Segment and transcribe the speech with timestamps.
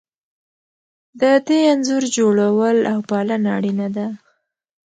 [1.21, 4.07] د دې انځور جوړول او پالنه اړینه ده.